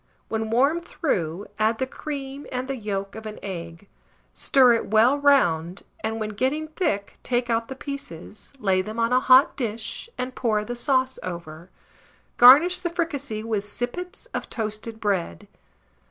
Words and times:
When 0.29 0.49
warm 0.49 0.79
through, 0.79 1.45
add 1.59 1.77
the 1.77 1.85
cream 1.85 2.47
and 2.51 2.67
the 2.67 2.75
yolk 2.75 3.13
of 3.13 3.27
an 3.27 3.37
egg; 3.43 3.87
stir 4.33 4.73
it 4.73 4.89
well 4.89 5.15
round, 5.19 5.83
and, 5.99 6.19
when 6.19 6.29
getting 6.29 6.69
thick, 6.69 7.19
take 7.21 7.51
out 7.51 7.67
the 7.67 7.75
pieces, 7.75 8.51
lay 8.57 8.81
them 8.81 8.97
on 8.97 9.13
a 9.13 9.19
hot 9.19 9.55
dish, 9.55 10.09
and 10.17 10.33
pour 10.33 10.65
the 10.65 10.75
sauce 10.75 11.19
over. 11.21 11.69
Garnish 12.37 12.79
the 12.79 12.89
fricassée 12.89 13.43
with 13.43 13.63
sippets 13.63 14.25
of 14.33 14.49
toasted 14.49 14.99
bread. 14.99 15.47